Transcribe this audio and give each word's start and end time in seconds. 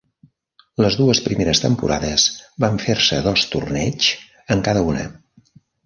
Les 0.85 0.95
dues 1.01 1.21
primeres 1.25 1.61
temporades 1.65 2.27
van 2.65 2.83
fer-se 2.87 3.23
dos 3.29 3.47
torneigs 3.55 4.13
en 4.57 4.69
cada 4.71 4.89
una. 4.93 5.07